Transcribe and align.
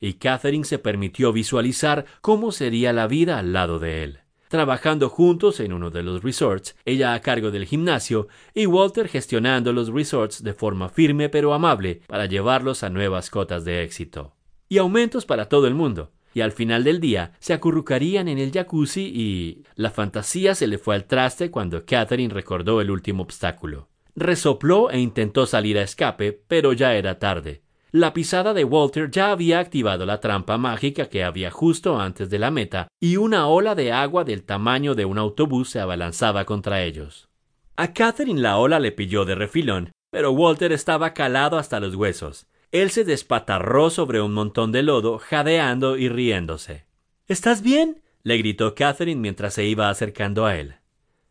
y 0.00 0.14
Catherine 0.14 0.64
se 0.64 0.78
permitió 0.78 1.32
visualizar 1.32 2.04
cómo 2.20 2.52
sería 2.52 2.92
la 2.92 3.06
vida 3.06 3.38
al 3.38 3.52
lado 3.52 3.78
de 3.78 4.02
él. 4.02 4.20
Trabajando 4.48 5.08
juntos 5.08 5.58
en 5.58 5.72
uno 5.72 5.90
de 5.90 6.04
los 6.04 6.22
resorts, 6.22 6.76
ella 6.84 7.14
a 7.14 7.20
cargo 7.20 7.50
del 7.50 7.66
gimnasio 7.66 8.28
y 8.54 8.66
Walter 8.66 9.08
gestionando 9.08 9.72
los 9.72 9.92
resorts 9.92 10.44
de 10.44 10.54
forma 10.54 10.88
firme 10.88 11.28
pero 11.28 11.52
amable 11.52 12.02
para 12.06 12.26
llevarlos 12.26 12.84
a 12.84 12.90
nuevas 12.90 13.28
cotas 13.28 13.64
de 13.64 13.82
éxito. 13.82 14.36
Y 14.68 14.78
aumentos 14.78 15.26
para 15.26 15.48
todo 15.48 15.66
el 15.66 15.74
mundo. 15.74 16.12
Y 16.32 16.42
al 16.42 16.52
final 16.52 16.84
del 16.84 17.00
día 17.00 17.32
se 17.40 17.54
acurrucarían 17.54 18.28
en 18.28 18.38
el 18.38 18.52
jacuzzi 18.52 19.00
y 19.02 19.62
la 19.74 19.90
fantasía 19.90 20.54
se 20.54 20.66
le 20.66 20.78
fue 20.78 20.94
al 20.94 21.06
traste 21.06 21.50
cuando 21.50 21.84
Catherine 21.86 22.32
recordó 22.32 22.80
el 22.80 22.90
último 22.90 23.22
obstáculo. 23.22 23.88
Resopló 24.14 24.90
e 24.90 25.00
intentó 25.00 25.46
salir 25.46 25.78
a 25.78 25.82
escape, 25.82 26.32
pero 26.46 26.72
ya 26.72 26.94
era 26.94 27.18
tarde. 27.18 27.62
La 27.96 28.12
pisada 28.12 28.52
de 28.52 28.62
Walter 28.62 29.10
ya 29.10 29.30
había 29.30 29.58
activado 29.58 30.04
la 30.04 30.20
trampa 30.20 30.58
mágica 30.58 31.06
que 31.06 31.24
había 31.24 31.50
justo 31.50 31.98
antes 31.98 32.28
de 32.28 32.38
la 32.38 32.50
meta, 32.50 32.88
y 33.00 33.16
una 33.16 33.46
ola 33.46 33.74
de 33.74 33.90
agua 33.90 34.22
del 34.22 34.42
tamaño 34.42 34.94
de 34.94 35.06
un 35.06 35.16
autobús 35.16 35.70
se 35.70 35.80
abalanzaba 35.80 36.44
contra 36.44 36.82
ellos. 36.82 37.30
A 37.74 37.94
Catherine 37.94 38.38
la 38.38 38.58
ola 38.58 38.80
le 38.80 38.92
pilló 38.92 39.24
de 39.24 39.34
refilón, 39.34 39.92
pero 40.10 40.32
Walter 40.32 40.72
estaba 40.72 41.14
calado 41.14 41.56
hasta 41.56 41.80
los 41.80 41.94
huesos. 41.94 42.48
Él 42.70 42.90
se 42.90 43.02
despatarró 43.02 43.88
sobre 43.88 44.20
un 44.20 44.34
montón 44.34 44.72
de 44.72 44.82
lodo, 44.82 45.18
jadeando 45.18 45.96
y 45.96 46.10
riéndose. 46.10 46.84
¿Estás 47.28 47.62
bien? 47.62 48.02
le 48.22 48.36
gritó 48.36 48.74
Catherine 48.74 49.22
mientras 49.22 49.54
se 49.54 49.64
iba 49.64 49.88
acercando 49.88 50.44
a 50.44 50.56
él. 50.56 50.74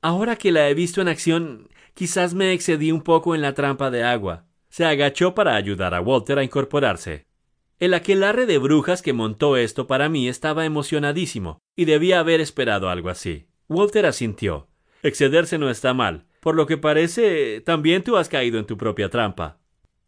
Ahora 0.01 0.35
que 0.35 0.51
la 0.51 0.67
he 0.67 0.73
visto 0.73 0.99
en 0.99 1.09
acción, 1.09 1.69
quizás 1.93 2.33
me 2.33 2.53
excedí 2.53 2.91
un 2.91 3.03
poco 3.03 3.35
en 3.35 3.43
la 3.43 3.53
trampa 3.53 3.91
de 3.91 4.03
agua 4.03 4.45
se 4.75 4.83
agachó 4.83 5.33
para 5.33 5.55
ayudar 5.55 5.93
a 5.93 6.01
Walter 6.01 6.37
a 6.37 6.43
incorporarse. 6.43 7.27
El 7.79 7.93
aquelarre 7.93 8.45
de 8.45 8.57
brujas 8.57 9.01
que 9.01 9.13
montó 9.13 9.55
esto 9.55 9.87
para 9.87 10.09
mí 10.09 10.27
estaba 10.27 10.65
emocionadísimo, 10.65 11.61
y 11.77 11.85
debía 11.85 12.19
haber 12.19 12.41
esperado 12.41 12.89
algo 12.89 13.07
así. 13.07 13.47
Walter 13.69 14.05
asintió. 14.05 14.67
Excederse 15.01 15.57
no 15.57 15.69
está 15.69 15.93
mal. 15.93 16.25
Por 16.41 16.55
lo 16.55 16.67
que 16.67 16.75
parece, 16.75 17.61
también 17.61 18.03
tú 18.03 18.17
has 18.17 18.27
caído 18.27 18.59
en 18.59 18.65
tu 18.65 18.75
propia 18.75 19.09
trampa. 19.09 19.59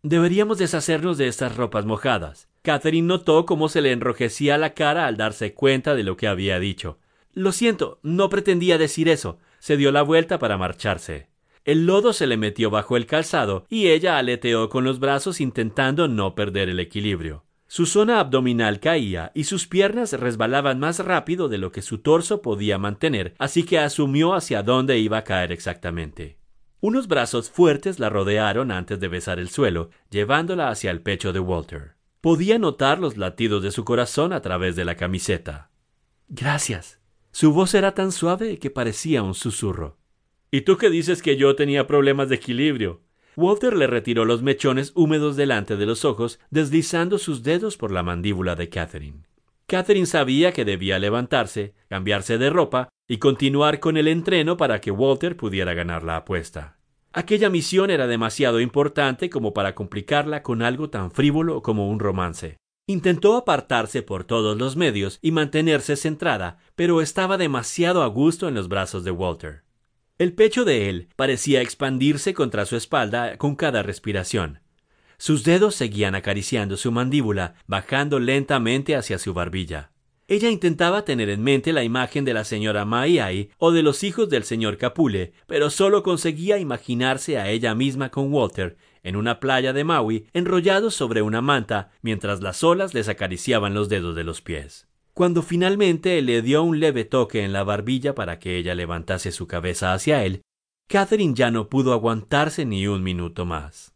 Deberíamos 0.03 0.57
deshacernos 0.57 1.17
de 1.17 1.29
estas 1.29 1.55
ropas 1.55 1.85
mojadas. 1.85 2.49
Catherine 2.61 3.07
notó 3.07 3.45
cómo 3.45 3.69
se 3.69 3.79
le 3.79 3.93
enrojecía 3.93 4.57
la 4.57 4.73
cara 4.73 5.07
al 5.07 5.15
darse 5.15 5.53
cuenta 5.53 5.95
de 5.95 6.03
lo 6.03 6.17
que 6.17 6.27
había 6.27 6.59
dicho. 6.59 6.99
Lo 7.31 7.53
siento, 7.53 8.01
no 8.03 8.27
pretendía 8.27 8.77
decir 8.77 9.07
eso. 9.07 9.39
Se 9.59 9.77
dio 9.77 9.93
la 9.93 10.01
vuelta 10.01 10.39
para 10.39 10.57
marcharse. 10.57 11.29
El 11.67 11.85
lodo 11.85 12.13
se 12.13 12.27
le 12.27 12.37
metió 12.37 12.69
bajo 12.69 12.95
el 12.95 13.05
calzado 13.05 13.65
y 13.67 13.89
ella 13.89 14.17
aleteó 14.17 14.69
con 14.69 14.85
los 14.85 15.01
brazos 15.01 15.41
intentando 15.41 16.07
no 16.07 16.33
perder 16.33 16.69
el 16.69 16.79
equilibrio. 16.79 17.43
Su 17.67 17.85
zona 17.85 18.21
abdominal 18.21 18.79
caía 18.79 19.33
y 19.35 19.43
sus 19.43 19.67
piernas 19.67 20.13
resbalaban 20.13 20.79
más 20.79 20.99
rápido 20.99 21.49
de 21.49 21.57
lo 21.57 21.73
que 21.73 21.81
su 21.81 21.97
torso 21.97 22.41
podía 22.41 22.77
mantener, 22.77 23.35
así 23.37 23.63
que 23.63 23.79
asumió 23.79 24.33
hacia 24.33 24.63
dónde 24.63 24.97
iba 24.99 25.17
a 25.17 25.23
caer 25.25 25.51
exactamente. 25.51 26.37
Unos 26.79 27.09
brazos 27.09 27.49
fuertes 27.49 27.99
la 27.99 28.07
rodearon 28.07 28.71
antes 28.71 29.01
de 29.01 29.09
besar 29.09 29.37
el 29.37 29.49
suelo, 29.49 29.89
llevándola 30.09 30.69
hacia 30.69 30.89
el 30.89 31.01
pecho 31.01 31.33
de 31.33 31.41
Walter. 31.41 31.95
Podía 32.21 32.57
notar 32.59 32.99
los 32.99 33.17
latidos 33.17 33.61
de 33.61 33.71
su 33.71 33.83
corazón 33.83 34.31
a 34.31 34.41
través 34.41 34.77
de 34.77 34.85
la 34.85 34.95
camiseta. 34.95 35.69
Gracias. 36.29 37.01
Su 37.33 37.51
voz 37.51 37.73
era 37.73 37.93
tan 37.93 38.13
suave 38.13 38.57
que 38.57 38.69
parecía 38.69 39.21
un 39.21 39.33
susurro. 39.33 39.97
¿Y 40.49 40.61
tú 40.61 40.77
qué 40.77 40.89
dices 40.89 41.21
que 41.21 41.35
yo 41.35 41.55
tenía 41.55 41.87
problemas 41.87 42.29
de 42.29 42.35
equilibrio? 42.35 43.01
Walter 43.35 43.75
le 43.75 43.85
retiró 43.85 44.23
los 44.23 44.41
mechones 44.41 44.93
húmedos 44.95 45.35
delante 45.35 45.75
de 45.75 45.85
los 45.85 46.05
ojos, 46.05 46.39
deslizando 46.49 47.17
sus 47.17 47.43
dedos 47.43 47.75
por 47.75 47.91
la 47.91 48.01
mandíbula 48.01 48.55
de 48.55 48.69
Catherine. 48.69 49.23
Catherine 49.67 50.05
sabía 50.05 50.53
que 50.53 50.63
debía 50.63 50.99
levantarse, 50.99 51.75
cambiarse 51.89 52.37
de 52.37 52.49
ropa 52.49 52.87
y 53.09 53.17
continuar 53.17 53.81
con 53.81 53.97
el 53.97 54.07
entreno 54.07 54.55
para 54.55 54.79
que 54.79 54.89
Walter 54.89 55.35
pudiera 55.35 55.73
ganar 55.73 56.03
la 56.03 56.15
apuesta. 56.15 56.77
Aquella 57.11 57.49
misión 57.49 57.89
era 57.89 58.07
demasiado 58.07 58.61
importante 58.61 59.29
como 59.29 59.53
para 59.53 59.75
complicarla 59.75 60.43
con 60.43 60.61
algo 60.61 60.89
tan 60.89 61.11
frívolo 61.11 61.61
como 61.61 61.89
un 61.89 61.99
romance. 61.99 62.55
Intentó 62.87 63.35
apartarse 63.35 64.01
por 64.01 64.23
todos 64.23 64.57
los 64.57 64.77
medios 64.77 65.19
y 65.21 65.31
mantenerse 65.31 65.97
centrada, 65.97 66.59
pero 66.75 67.01
estaba 67.01 67.37
demasiado 67.37 68.01
a 68.01 68.07
gusto 68.07 68.47
en 68.47 68.55
los 68.55 68.69
brazos 68.69 69.03
de 69.03 69.11
Walter. 69.11 69.66
El 70.19 70.33
pecho 70.33 70.65
de 70.65 70.89
él 70.89 71.09
parecía 71.15 71.61
expandirse 71.61 72.33
contra 72.33 72.65
su 72.65 72.75
espalda 72.75 73.37
con 73.37 73.55
cada 73.55 73.83
respiración. 73.83 74.61
Sus 75.19 75.43
dedos 75.43 75.75
seguían 75.75 76.15
acariciando 76.15 76.75
su 76.75 76.91
mandíbula, 76.91 77.53
bajando 77.67 78.17
lentamente 78.17 78.95
hacia 78.95 79.19
su 79.19 79.35
barbilla. 79.35 79.91
Ella 80.27 80.49
intentaba 80.49 81.05
tener 81.05 81.29
en 81.29 81.43
mente 81.43 81.71
la 81.71 81.83
imagen 81.83 82.25
de 82.25 82.33
la 82.33 82.45
señora 82.45 82.83
Mai 82.83 83.51
o 83.59 83.71
de 83.71 83.83
los 83.83 84.03
hijos 84.03 84.27
del 84.27 84.43
señor 84.43 84.77
Capule, 84.77 85.33
pero 85.45 85.69
solo 85.69 86.01
conseguía 86.01 86.57
imaginarse 86.57 87.37
a 87.37 87.49
ella 87.49 87.75
misma 87.75 88.09
con 88.09 88.33
Walter 88.33 88.75
en 89.03 89.15
una 89.15 89.39
playa 89.39 89.71
de 89.71 89.83
Maui, 89.83 90.27
enrollados 90.33 90.95
sobre 90.95 91.21
una 91.21 91.41
manta, 91.41 91.91
mientras 92.01 92.41
las 92.41 92.63
olas 92.63 92.95
les 92.95 93.07
acariciaban 93.07 93.75
los 93.75 93.87
dedos 93.87 94.15
de 94.15 94.23
los 94.23 94.41
pies. 94.41 94.87
Cuando 95.17 95.41
finalmente 95.41 96.21
le 96.21 96.43
dio 96.43 96.61
un 96.61 96.79
leve 96.79 97.03
toque 97.03 97.43
en 97.43 97.51
la 97.51 97.63
barbilla 97.63 98.13
para 98.13 98.37
que 98.37 98.55
ella 98.55 98.75
levantase 98.75 99.31
su 99.31 99.47
cabeza 99.47 99.91
hacia 99.91 100.23
él, 100.23 100.43
Catherine 100.87 101.33
ya 101.33 101.49
no 101.49 101.69
pudo 101.69 101.91
aguantarse 101.93 102.65
ni 102.65 102.85
un 102.85 103.01
minuto 103.01 103.43
más. 103.43 103.95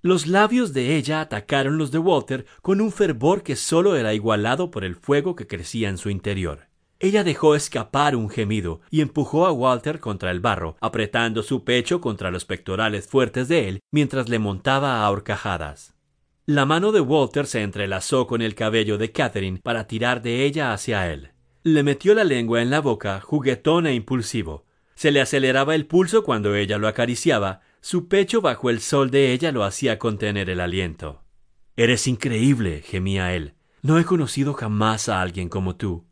Los 0.00 0.26
labios 0.26 0.72
de 0.72 0.96
ella 0.96 1.20
atacaron 1.20 1.76
los 1.76 1.90
de 1.90 1.98
Walter 1.98 2.46
con 2.62 2.80
un 2.80 2.92
fervor 2.92 3.42
que 3.42 3.56
solo 3.56 3.94
era 3.94 4.14
igualado 4.14 4.70
por 4.70 4.84
el 4.84 4.96
fuego 4.96 5.36
que 5.36 5.46
crecía 5.46 5.90
en 5.90 5.98
su 5.98 6.08
interior. 6.08 6.60
Ella 6.98 7.24
dejó 7.24 7.54
escapar 7.54 8.16
un 8.16 8.30
gemido 8.30 8.80
y 8.90 9.02
empujó 9.02 9.44
a 9.44 9.52
Walter 9.52 10.00
contra 10.00 10.30
el 10.30 10.40
barro, 10.40 10.78
apretando 10.80 11.42
su 11.42 11.64
pecho 11.64 12.00
contra 12.00 12.30
los 12.30 12.46
pectorales 12.46 13.06
fuertes 13.06 13.48
de 13.48 13.68
él 13.68 13.80
mientras 13.92 14.30
le 14.30 14.38
montaba 14.38 15.04
a 15.04 15.10
horcajadas. 15.10 15.93
La 16.46 16.66
mano 16.66 16.92
de 16.92 17.00
Walter 17.00 17.46
se 17.46 17.62
entrelazó 17.62 18.26
con 18.26 18.42
el 18.42 18.54
cabello 18.54 18.98
de 18.98 19.12
Catherine 19.12 19.60
para 19.62 19.86
tirar 19.86 20.20
de 20.20 20.44
ella 20.44 20.74
hacia 20.74 21.10
él. 21.10 21.30
Le 21.62 21.82
metió 21.82 22.14
la 22.14 22.22
lengua 22.22 22.60
en 22.60 22.68
la 22.68 22.82
boca, 22.82 23.22
juguetón 23.22 23.86
e 23.86 23.94
impulsivo. 23.94 24.66
Se 24.94 25.10
le 25.10 25.22
aceleraba 25.22 25.74
el 25.74 25.86
pulso 25.86 26.22
cuando 26.22 26.54
ella 26.54 26.76
lo 26.76 26.86
acariciaba, 26.86 27.62
su 27.80 28.08
pecho 28.08 28.42
bajo 28.42 28.68
el 28.68 28.82
sol 28.82 29.10
de 29.10 29.32
ella 29.32 29.52
lo 29.52 29.64
hacía 29.64 29.98
contener 29.98 30.50
el 30.50 30.60
aliento. 30.60 31.22
Eres 31.76 32.06
increíble, 32.06 32.82
gemía 32.82 33.34
él. 33.34 33.54
No 33.80 33.98
he 33.98 34.04
conocido 34.04 34.52
jamás 34.52 35.08
a 35.08 35.22
alguien 35.22 35.48
como 35.48 35.76
tú. 35.76 36.04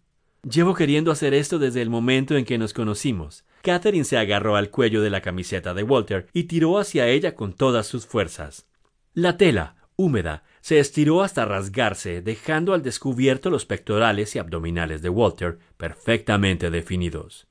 Llevo 0.51 0.73
queriendo 0.75 1.11
hacer 1.11 1.35
esto 1.35 1.59
desde 1.59 1.83
el 1.83 1.91
momento 1.91 2.39
en 2.39 2.47
que 2.47 2.57
nos 2.57 2.73
conocimos. 2.73 3.45
Catherine 3.61 4.07
se 4.07 4.17
agarró 4.17 4.57
al 4.57 4.71
cuello 4.71 5.03
de 5.03 5.11
la 5.11 5.21
camiseta 5.21 5.75
de 5.75 5.83
Walter 5.83 6.27
y 6.33 6.45
tiró 6.45 6.79
hacia 6.79 7.07
ella 7.07 7.35
con 7.35 7.53
todas 7.53 7.87
sus 7.87 8.07
fuerzas. 8.07 8.67
La 9.13 9.37
tela, 9.37 9.77
húmeda, 10.03 10.45
se 10.61 10.79
estiró 10.79 11.23
hasta 11.23 11.45
rasgarse, 11.45 12.23
dejando 12.23 12.75
al 12.75 12.83
descubierto 12.83 13.51
los 13.51 13.67
pectorales 13.67 14.35
y 14.35 14.39
abdominales 14.39 15.03
de 15.03 15.09
Walter 15.09 15.59
perfectamente 15.77 16.71
definidos. 16.71 17.47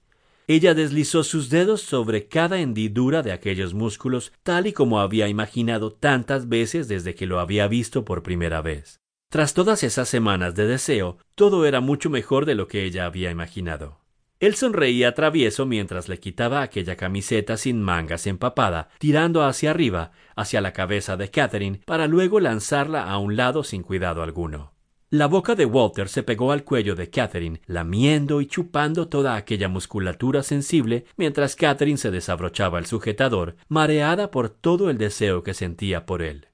Ella 0.48 0.74
deslizó 0.74 1.24
sus 1.24 1.50
dedos 1.50 1.82
sobre 1.82 2.28
cada 2.28 2.60
hendidura 2.60 3.22
de 3.22 3.32
aquellos 3.32 3.74
músculos, 3.74 4.34
tal 4.44 4.68
y 4.68 4.74
como 4.74 5.00
había 5.00 5.28
imaginado 5.30 5.94
tantas 5.94 6.50
veces 6.50 6.88
desde 6.88 7.16
que 7.16 7.26
lo 7.26 7.40
había 7.40 7.68
visto 7.68 8.04
por 8.04 8.22
primera 8.22 8.62
vez. 8.62 9.00
Tras 9.30 9.54
todas 9.54 9.84
esas 9.84 10.10
semanas 10.10 10.56
de 10.56 10.66
deseo, 10.66 11.18
todo 11.36 11.66
era 11.66 11.80
mucho 11.80 12.10
mejor 12.10 12.46
de 12.46 12.56
lo 12.56 12.68
que 12.68 12.84
ella 12.84 13.06
había 13.06 13.32
imaginado. 13.32 14.01
Él 14.42 14.56
sonreía 14.56 15.14
travieso 15.14 15.68
mientras 15.68 16.10
le 16.10 16.20
quitaba 16.20 16.64
aquella 16.64 16.96
camiseta 16.96 17.58
sin 17.58 17.80
mangas 17.80 18.26
empapada, 18.26 18.90
tirando 18.98 19.44
hacia 19.44 19.70
arriba, 19.70 20.14
hacia 20.36 20.62
la 20.62 20.74
cabeza 20.74 21.16
de 21.16 21.30
Catherine, 21.30 21.82
para 21.86 22.08
luego 22.08 22.40
lanzarla 22.40 23.04
a 23.04 23.20
un 23.20 23.36
lado 23.36 23.64
sin 23.64 23.84
cuidado 23.84 24.24
alguno. 24.24 24.74
La 25.12 25.28
boca 25.28 25.54
de 25.54 25.66
Walter 25.66 26.10
se 26.10 26.24
pegó 26.24 26.52
al 26.52 26.64
cuello 26.64 26.96
de 26.96 27.12
Catherine, 27.12 27.62
lamiendo 27.68 28.42
y 28.42 28.48
chupando 28.48 29.10
toda 29.10 29.36
aquella 29.36 29.68
musculatura 29.68 30.42
sensible, 30.42 31.06
mientras 31.18 31.56
Catherine 31.56 32.00
se 32.00 32.10
desabrochaba 32.10 32.80
el 32.80 32.88
sujetador, 32.88 33.58
mareada 33.68 34.32
por 34.32 34.50
todo 34.50 34.90
el 34.90 34.98
deseo 34.98 35.44
que 35.44 35.54
sentía 35.54 36.08
por 36.08 36.24
él. 36.24 36.48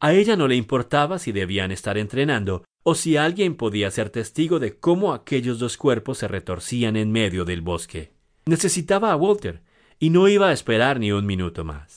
A 0.00 0.12
ella 0.12 0.36
no 0.36 0.46
le 0.46 0.54
importaba 0.54 1.18
si 1.18 1.32
debían 1.32 1.72
estar 1.72 1.98
entrenando 1.98 2.64
o 2.84 2.94
si 2.94 3.16
alguien 3.16 3.56
podía 3.56 3.90
ser 3.90 4.10
testigo 4.10 4.60
de 4.60 4.78
cómo 4.78 5.12
aquellos 5.12 5.58
dos 5.58 5.76
cuerpos 5.76 6.18
se 6.18 6.28
retorcían 6.28 6.96
en 6.96 7.10
medio 7.10 7.44
del 7.44 7.60
bosque. 7.60 8.12
Necesitaba 8.46 9.12
a 9.12 9.16
Walter, 9.16 9.60
y 9.98 10.10
no 10.10 10.28
iba 10.28 10.48
a 10.48 10.52
esperar 10.52 11.00
ni 11.00 11.10
un 11.10 11.26
minuto 11.26 11.64
más. 11.64 11.96